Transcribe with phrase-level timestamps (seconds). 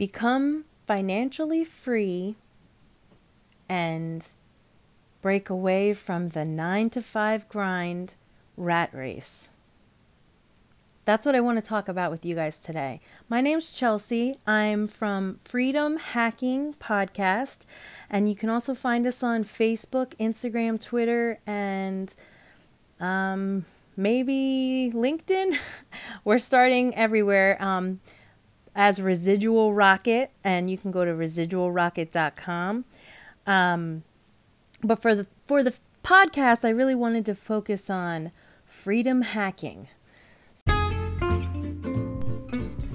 [0.00, 2.34] become financially free
[3.68, 4.28] and
[5.20, 8.14] break away from the nine to five grind
[8.56, 9.50] rat race.
[11.04, 13.02] That's what I want to talk about with you guys today.
[13.28, 14.34] My name's Chelsea.
[14.46, 17.66] I'm from Freedom Hacking Podcast,
[18.08, 22.14] and you can also find us on Facebook, Instagram, Twitter, and
[23.00, 23.66] um,
[23.98, 25.58] maybe LinkedIn.
[26.24, 28.00] We're starting everywhere um,
[28.80, 32.86] as Residual Rocket, and you can go to residualrocket.com.
[33.46, 34.04] Um,
[34.82, 38.32] but for the for the podcast, I really wanted to focus on
[38.64, 39.88] freedom hacking.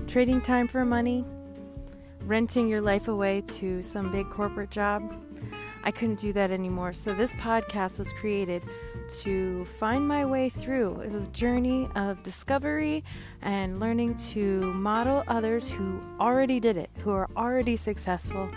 [0.08, 1.24] Trading time for money,
[2.22, 5.04] renting your life away to some big corporate job.
[5.84, 6.94] I couldn't do that anymore.
[6.94, 8.64] So this podcast was created
[9.10, 11.02] to find my way through.
[11.02, 13.04] It was a journey of discovery
[13.42, 18.50] and learning to model others who already did it, who are already successful,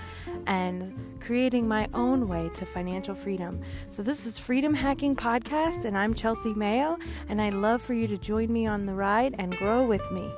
[0.47, 3.61] and creating my own way to financial freedom.
[3.91, 8.07] So, this is Freedom Hacking Podcast, and I'm Chelsea Mayo, and I'd love for you
[8.07, 10.31] to join me on the ride and grow with me.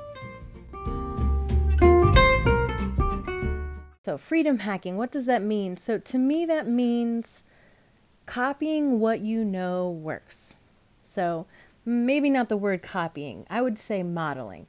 [4.03, 5.77] So, freedom hacking, what does that mean?
[5.77, 7.43] So, to me, that means
[8.25, 10.55] copying what you know works.
[11.07, 11.45] So,
[11.85, 14.67] maybe not the word copying, I would say modeling.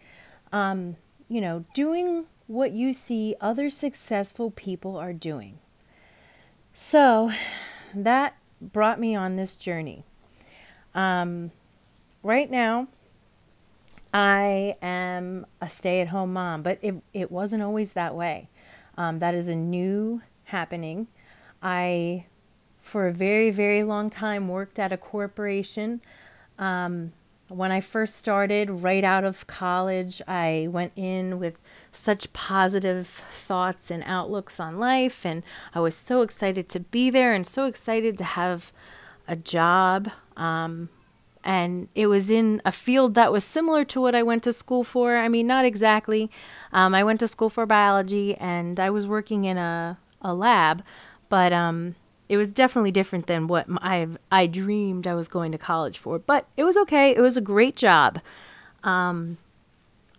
[0.52, 0.96] Um,
[1.28, 5.58] you know, doing what you see other successful people are doing.
[6.74, 7.30] So,
[7.94, 10.04] that brought me on this journey.
[10.94, 11.52] Um,
[12.22, 12.88] right now,
[14.12, 18.48] I am a stay at home mom, but it, it wasn't always that way.
[18.96, 21.08] Um, that is a new happening.
[21.62, 22.26] I
[22.82, 26.02] for a very, very long time worked at a corporation.
[26.58, 27.12] Um,
[27.48, 31.58] when I first started, right out of college, I went in with
[31.90, 35.42] such positive thoughts and outlooks on life, and
[35.74, 38.72] I was so excited to be there and so excited to have
[39.28, 40.10] a job.
[40.36, 40.88] Um,
[41.44, 44.84] and it was in a field that was similar to what I went to school
[44.84, 45.16] for.
[45.16, 46.30] I mean, not exactly.
[46.72, 50.82] Um, I went to school for biology, and I was working in a, a lab,
[51.28, 51.96] but um,
[52.32, 56.18] it was definitely different than what I I dreamed I was going to college for.
[56.18, 57.14] But it was okay.
[57.14, 58.20] It was a great job.
[58.82, 59.36] Um,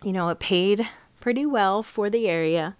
[0.04, 0.88] you know, it paid
[1.18, 2.76] pretty well for the area.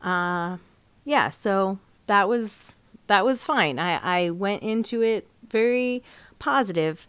[0.00, 0.56] Uh,
[1.04, 1.78] yeah, so
[2.08, 2.74] that was
[3.06, 3.78] that was fine.
[3.78, 6.02] I I went into it very
[6.40, 7.06] positive.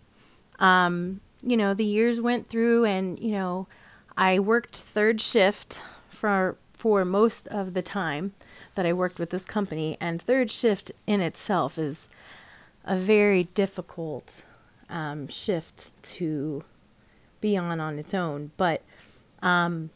[0.60, 3.68] Um, you know, the years went through, and you know,
[4.16, 8.34] I worked third shift for for most of the time
[8.76, 9.96] that I worked with this company.
[10.02, 12.10] And third shift in itself is
[12.84, 14.44] a very difficult
[14.90, 16.66] um, shift to
[17.40, 18.52] be on on its own.
[18.58, 18.82] But
[19.42, 19.92] um,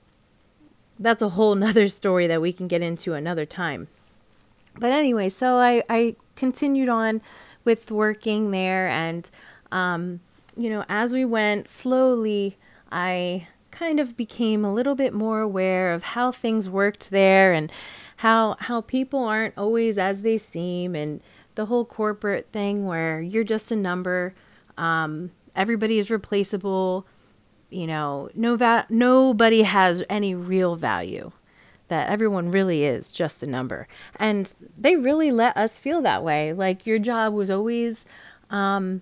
[0.98, 3.90] that's a whole nother story that we can get into another time.
[4.80, 7.20] But anyway, so I, I continued on
[7.66, 8.88] with working there.
[8.88, 9.30] And,
[9.74, 10.22] um,
[10.56, 12.56] you know, as we went slowly,
[12.90, 17.72] I kind of became a little bit more aware of how things worked there and
[18.18, 21.22] how how people aren't always as they seem and
[21.56, 24.34] the whole corporate thing where you're just a number
[24.78, 27.06] um, everybody is replaceable
[27.70, 31.32] you know no va- nobody has any real value
[31.88, 33.88] that everyone really is just a number.
[34.18, 38.06] And they really let us feel that way like your job was always
[38.50, 39.02] um,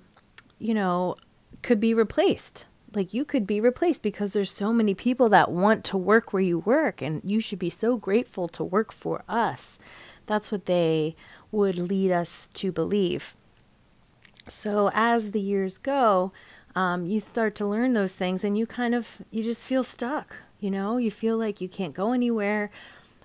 [0.59, 1.15] you know
[1.61, 2.65] could be replaced
[2.95, 6.41] like you could be replaced because there's so many people that want to work where
[6.41, 9.79] you work and you should be so grateful to work for us.
[10.25, 11.15] That's what they
[11.51, 13.35] would lead us to believe.
[14.47, 16.31] So as the years go
[16.75, 20.35] um, you start to learn those things and you kind of you just feel stuck
[20.59, 20.97] you know?
[20.97, 22.71] You feel like you can't go anywhere.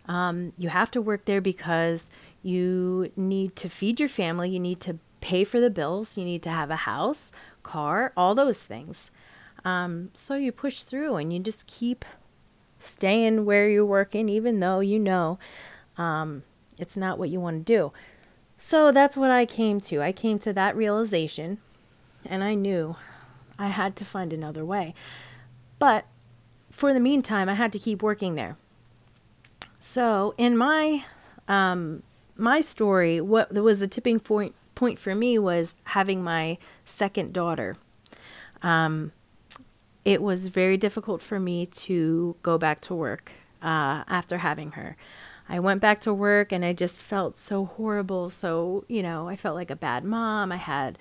[0.07, 2.11] Um, you have to work there because
[2.43, 4.51] you need to feed your family.
[4.51, 6.19] You need to pay for the bills.
[6.19, 7.33] You need to have a house
[7.63, 9.11] car all those things
[9.65, 12.05] um, so you push through and you just keep
[12.79, 15.39] staying where you're working, even though you know
[15.97, 16.43] um,
[16.79, 17.93] it's not what you want to do.
[18.57, 20.03] So that's what I came to.
[20.03, 21.59] I came to that realization,
[22.25, 22.97] and I knew
[23.59, 24.95] I had to find another way.
[25.79, 26.05] But
[26.71, 28.57] for the meantime, I had to keep working there.
[29.79, 31.05] So in my
[31.49, 32.03] um,
[32.37, 37.77] my story, what was the tipping point point for me was having my second daughter.
[38.63, 39.13] Um,
[40.05, 43.33] it was very difficult for me to go back to work
[43.63, 44.97] uh, after having her.
[45.49, 48.31] I went back to work and I just felt so horrible.
[48.31, 50.53] So, you know, I felt like a bad mom.
[50.53, 50.97] I had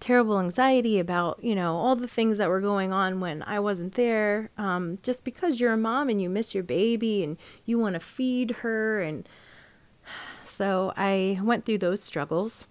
[0.00, 3.94] terrible anxiety about, you know, all the things that were going on when I wasn't
[3.94, 4.50] there.
[4.56, 7.36] Um, just because you're a mom and you miss your baby and
[7.66, 9.00] you want to feed her.
[9.02, 9.28] And
[10.44, 12.66] so I went through those struggles.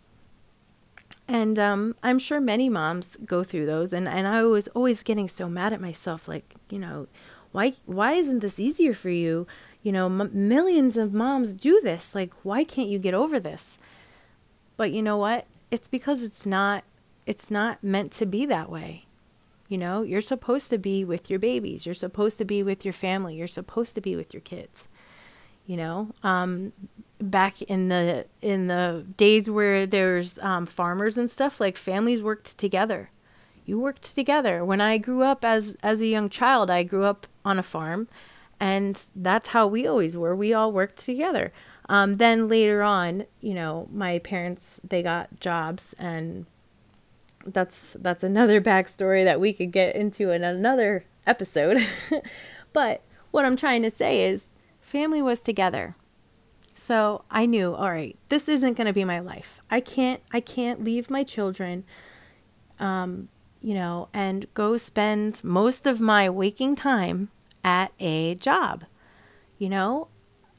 [1.30, 3.94] And um, I'm sure many moms go through those.
[3.94, 7.08] And, and I was always getting so mad at myself, like, you know,
[7.52, 9.46] why, why isn't this easier for you?
[9.84, 12.16] You know, m- millions of moms do this.
[12.16, 13.78] Like, why can't you get over this?
[14.76, 15.46] But you know what?
[15.70, 16.84] It's because it's not
[17.28, 19.06] it's not meant to be that way.
[19.68, 21.86] You know, you're supposed to be with your babies.
[21.86, 23.36] You're supposed to be with your family.
[23.36, 24.88] You're supposed to be with your kids.
[25.70, 26.74] You know, um,
[27.22, 32.58] back in the in the days where there's um, farmers and stuff, like families worked
[32.58, 33.12] together.
[33.68, 34.66] You worked together.
[34.66, 38.08] When I grew up as as a young child, I grew up on a farm,
[38.60, 40.36] and that's how we always were.
[40.36, 41.54] We all worked together.
[41.88, 46.48] Um, then later on, you know, my parents they got jobs and
[47.46, 51.78] that's that's another backstory that we could get into in another episode.
[52.74, 54.50] but what I'm trying to say is
[54.90, 55.96] family was together.
[56.74, 59.60] So I knew, all right, this isn't going to be my life.
[59.70, 61.84] I can't I can't leave my children
[62.80, 63.30] um,
[63.62, 67.30] you know, and go spend most of my waking time
[67.64, 68.86] at a job.
[69.58, 70.08] You know,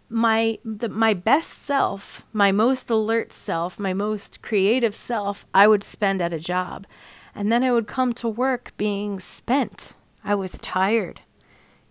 [0.08, 5.82] my the, my best self, my most alert self, my most creative self, I would
[5.82, 6.86] spend at a job.
[7.34, 9.94] And then I would come to work being spent.
[10.22, 11.22] I was tired.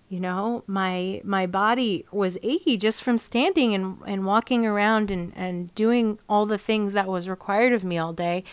[0.09, 5.31] You know, my my body was achy just from standing and, and walking around and,
[5.35, 8.43] and doing all the things that was required of me all day.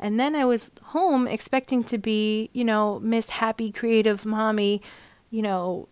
[0.00, 4.82] And then I was home expecting to be, you know, Miss Happy Creative Mommy,
[5.30, 5.88] you know,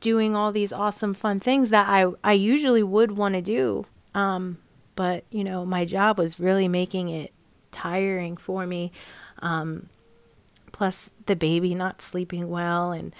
[0.00, 3.84] doing all these awesome fun things that I, I usually would want to do.
[4.14, 4.58] Um,
[4.94, 7.32] but, you know, my job was really making it
[7.72, 8.92] tiring for me.
[9.40, 9.88] Um,
[10.72, 12.92] plus, the baby not sleeping well.
[12.92, 13.12] And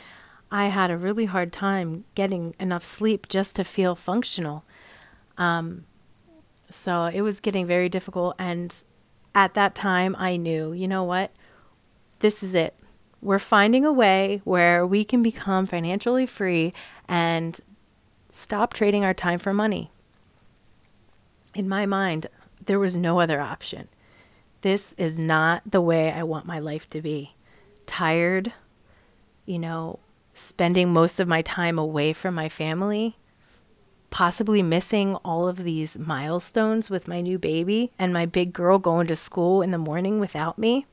[0.51, 4.65] I had a really hard time getting enough sleep just to feel functional.
[5.39, 5.85] Um,
[6.69, 8.35] so it was getting very difficult.
[8.39, 8.75] And
[9.35, 11.31] at that time, I knew, you know what?
[12.19, 12.75] This is it
[13.23, 16.73] we're finding a way where we can become financially free
[17.09, 17.61] and
[18.33, 19.91] stop trading our time for money.
[21.55, 22.27] In my mind,
[22.65, 23.89] there was no other option.
[24.63, 27.35] This is not the way I want my life to be.
[27.87, 28.53] Tired,
[29.45, 29.99] you know,
[30.41, 33.17] spending most of my time away from my family,
[34.11, 39.07] possibly missing all of these milestones with my new baby and my big girl going
[39.07, 40.87] to school in the morning without me.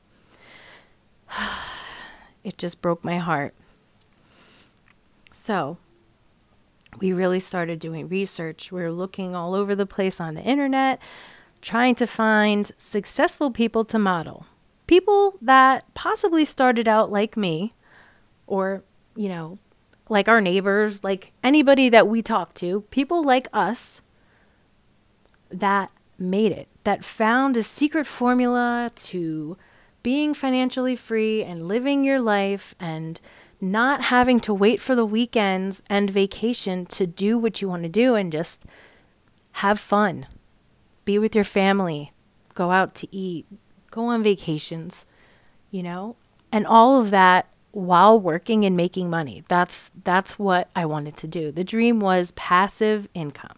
[2.44, 3.54] it just broke my heart.
[5.32, 5.78] So,
[7.00, 8.70] we really started doing research.
[8.70, 11.00] We were looking all over the place on the internet,
[11.60, 14.46] trying to find successful people to model.
[14.86, 17.72] People that possibly started out like me,
[18.46, 18.82] or,
[19.18, 19.58] you know,
[20.08, 24.00] like our neighbors, like anybody that we talk to, people like us
[25.50, 29.58] that made it, that found a secret formula to
[30.04, 33.20] being financially free and living your life and
[33.60, 37.88] not having to wait for the weekends and vacation to do what you want to
[37.88, 38.64] do and just
[39.54, 40.28] have fun.
[41.04, 42.12] Be with your family,
[42.54, 43.46] go out to eat,
[43.90, 45.04] go on vacations,
[45.72, 46.14] you know?
[46.52, 49.44] And all of that while working and making money.
[49.48, 51.52] That's that's what I wanted to do.
[51.52, 53.56] The dream was passive income.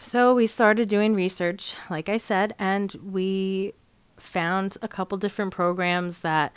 [0.00, 3.74] So we started doing research, like I said, and we
[4.16, 6.52] found a couple different programs that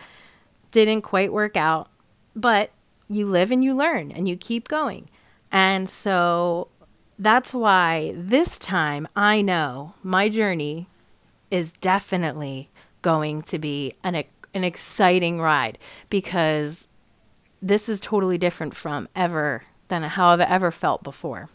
[0.71, 1.89] didn't quite work out,
[2.35, 2.71] but
[3.09, 5.09] you live and you learn and you keep going.
[5.51, 6.69] And so
[7.19, 10.87] that's why this time I know my journey
[11.49, 12.69] is definitely
[13.01, 14.15] going to be an
[14.53, 15.77] an exciting ride
[16.09, 16.87] because
[17.61, 21.49] this is totally different from ever than how I've ever felt before.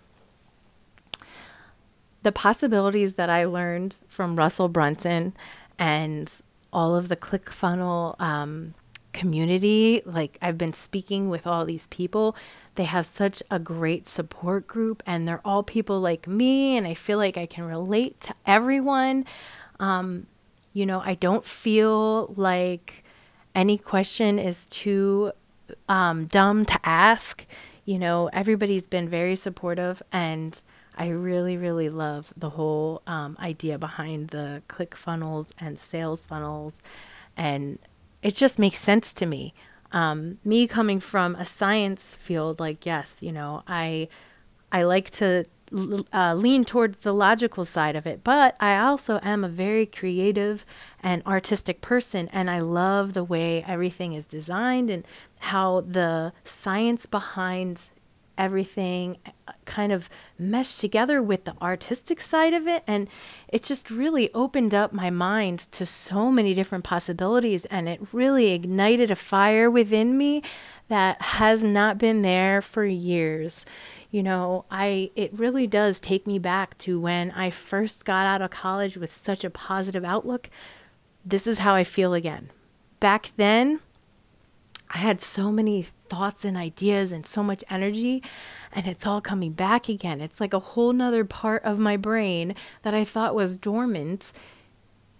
[2.22, 5.34] The possibilities that I learned from Russell Brunson
[5.78, 6.30] and
[6.72, 8.74] all of the ClickFunnels um,
[9.16, 10.02] community.
[10.04, 12.36] Like I've been speaking with all these people.
[12.76, 16.94] They have such a great support group, and they're all people like me, and I
[16.94, 19.24] feel like I can relate to everyone.
[19.80, 20.26] Um,
[20.76, 23.02] you know, I don't feel like
[23.54, 25.32] any question is too
[25.88, 27.46] um, dumb to ask.
[27.86, 30.60] You know, everybody's been very supportive, and
[30.94, 36.82] I really, really love the whole um, idea behind the click funnels and sales funnels.
[37.38, 37.78] And
[38.22, 39.54] it just makes sense to me.
[39.92, 44.08] Um, me coming from a science field, like, yes, you know, I.
[44.72, 45.46] I like to
[46.12, 50.64] uh, lean towards the logical side of it, but I also am a very creative
[51.02, 55.04] and artistic person, and I love the way everything is designed and
[55.40, 57.90] how the science behind
[58.38, 60.08] everything uh, kind of
[60.38, 62.82] meshed together with the artistic side of it.
[62.86, 63.08] And
[63.48, 67.64] it just really opened up my mind to so many different possibilities.
[67.66, 70.42] And it really ignited a fire within me
[70.88, 73.64] that has not been there for years
[74.16, 78.40] you know, I it really does take me back to when I first got out
[78.40, 80.48] of college with such a positive outlook.
[81.22, 82.48] This is how I feel again.
[82.98, 83.80] Back then,
[84.88, 88.22] I had so many thoughts and ideas and so much energy
[88.72, 90.22] and it's all coming back again.
[90.22, 94.32] It's like a whole nother part of my brain that I thought was dormant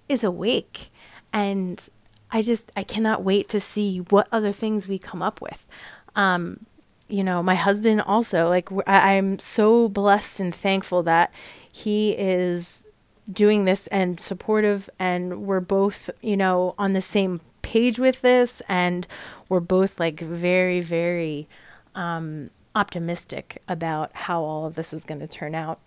[0.09, 0.89] is awake.
[1.35, 1.87] And
[2.31, 5.67] I just I cannot wait to see what other things we come up with.
[6.15, 6.61] Um,
[7.09, 11.33] you know, my husband also, like, I'm so blessed and thankful that
[11.71, 12.83] he is
[13.31, 18.63] doing this and supportive, and we're both, you know, on the same page with this,
[18.69, 19.07] and
[19.49, 21.49] we're both like very, very
[21.95, 25.81] um, optimistic about how all of this is going to turn out.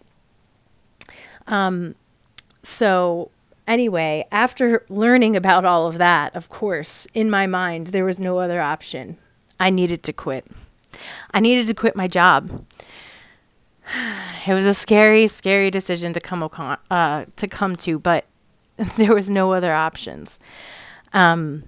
[1.48, 1.96] Um,
[2.62, 3.32] so,
[3.68, 8.40] anyway, after learning about all of that, of course, in my mind, there was no
[8.40, 9.18] other option.
[9.60, 10.46] I needed to quit.
[11.34, 12.66] I needed to quit my job.
[14.48, 16.44] It was a scary, scary decision to come
[16.90, 18.26] uh, to come to, but
[18.98, 20.40] there was no other options.
[21.14, 21.64] Um,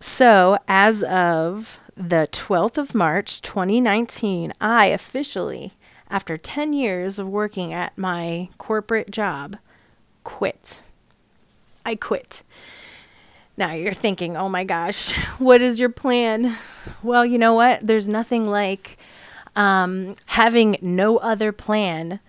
[0.00, 5.72] so, as of the 12th of March, 2019, I officially,
[6.08, 9.56] after 10 years of working at my corporate job,
[10.24, 10.80] quit.
[11.84, 12.42] I quit.
[13.58, 16.56] Now you're thinking, oh my gosh, what is your plan?
[17.02, 17.84] Well, you know what?
[17.84, 18.96] There's nothing like
[19.56, 22.20] um, having no other plan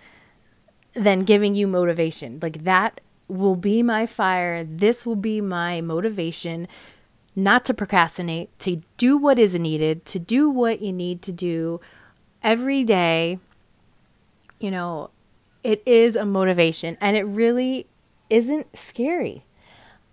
[0.95, 2.39] than giving you motivation.
[2.41, 4.63] Like that will be my fire.
[4.63, 6.67] This will be my motivation
[7.35, 11.79] not to procrastinate, to do what is needed, to do what you need to do
[12.41, 13.37] every day.
[14.59, 15.11] You know,
[15.63, 17.85] it is a motivation and it really
[18.31, 19.45] isn't scary.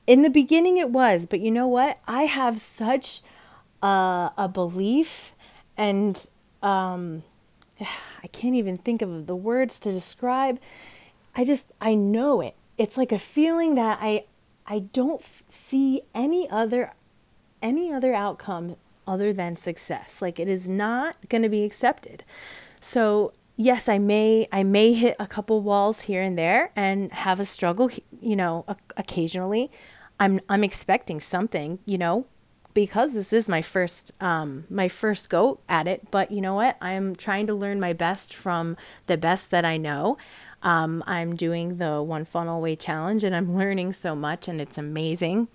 [0.06, 1.98] In the beginning, it was, but you know what?
[2.06, 3.22] I have such
[3.82, 5.34] a, a belief,
[5.76, 6.28] and
[6.62, 7.24] um,
[7.80, 10.60] I can't even think of the words to describe.
[11.34, 12.54] I just, I know it.
[12.78, 14.24] It's like a feeling that I,
[14.66, 16.92] I don't see any other,
[17.60, 20.20] any other outcome other than success.
[20.20, 22.24] Like it is not going to be accepted.
[22.80, 27.40] So yes, I may I may hit a couple walls here and there and have
[27.40, 28.64] a struggle, you know,
[28.96, 29.70] occasionally.
[30.18, 32.26] I'm I'm expecting something, you know,
[32.74, 36.10] because this is my first um, my first go at it.
[36.10, 36.76] But you know what?
[36.80, 40.18] I'm trying to learn my best from the best that I know.
[40.62, 44.78] Um, I'm doing the one funnel away challenge, and I'm learning so much, and it's
[44.78, 45.48] amazing.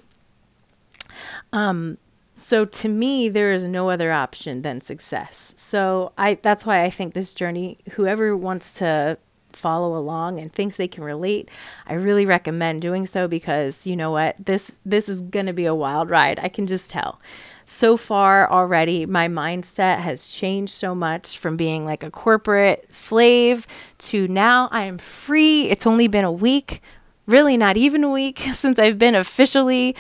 [1.51, 1.98] Um,
[2.34, 5.53] so to me, there is no other option than success.
[5.58, 9.18] So I that's why I think this journey, whoever wants to
[9.55, 11.50] follow along and thinks they can relate,
[11.88, 14.36] I really recommend doing so because you know what?
[14.43, 16.39] This this is going to be a wild ride.
[16.39, 17.20] I can just tell.
[17.65, 23.65] So far already my mindset has changed so much from being like a corporate slave
[24.00, 25.70] to now I am free.
[25.70, 26.81] It's only been a week,
[27.25, 29.96] really not even a week since I've been officially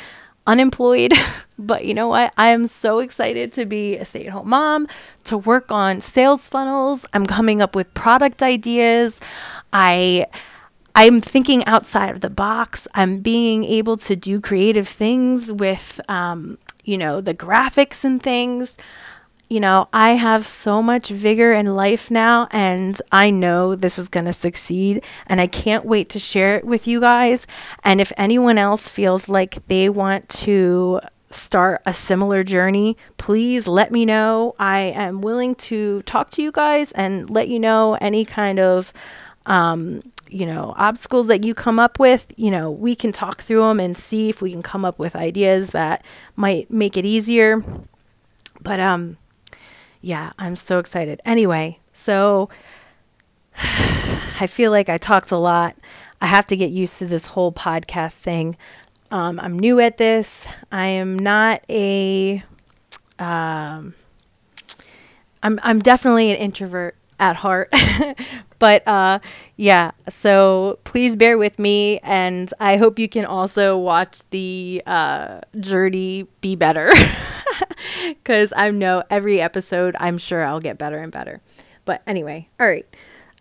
[0.47, 1.13] unemployed.
[1.59, 2.33] but you know what?
[2.37, 4.87] I am so excited to be a stay at home mom,
[5.25, 7.05] to work on sales funnels.
[7.13, 9.19] I'm coming up with product ideas.
[9.73, 10.27] I.
[10.93, 12.85] I'm thinking outside of the box.
[12.93, 18.75] I'm being able to do creative things with, um, you know, the graphics and things
[19.51, 24.07] you know, I have so much vigor in life now, and I know this is
[24.07, 25.03] going to succeed.
[25.27, 27.45] And I can't wait to share it with you guys.
[27.83, 33.91] And if anyone else feels like they want to start a similar journey, please let
[33.91, 34.55] me know.
[34.57, 38.93] I am willing to talk to you guys and let you know any kind of.
[39.45, 43.63] Um, you know, obstacles that you come up with, you know, we can talk through
[43.63, 46.05] them and see if we can come up with ideas that
[46.37, 47.61] might make it easier.
[48.61, 49.17] But um
[50.01, 51.21] yeah, I'm so excited.
[51.25, 52.49] Anyway, so
[53.57, 55.75] I feel like I talked a lot.
[56.19, 58.57] I have to get used to this whole podcast thing.
[59.11, 60.47] Um, I'm new at this.
[60.71, 62.43] I am not a.
[63.19, 63.93] Um,
[65.43, 67.71] I'm I'm definitely an introvert at heart,
[68.59, 69.19] but uh,
[69.57, 69.91] yeah.
[70.09, 76.27] So please bear with me, and I hope you can also watch the uh, journey
[76.41, 76.91] be better.
[78.23, 81.41] because I know every episode, I'm sure I'll get better and better.
[81.85, 82.85] But anyway, all right.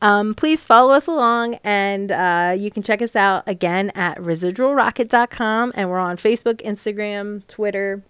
[0.02, 5.73] Um, please follow us along and uh, you can check us out again at residualrocket.com.
[5.76, 8.02] And we're on Facebook, Instagram, Twitter.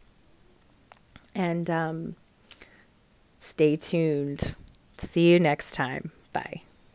[1.35, 2.17] And um,
[3.39, 4.55] stay tuned.
[4.99, 6.13] See you next time.
[6.33, 6.63] Bye.